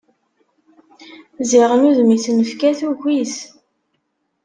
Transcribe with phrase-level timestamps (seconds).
[1.49, 3.35] Ziɣen udem i s-nefka tugi-t.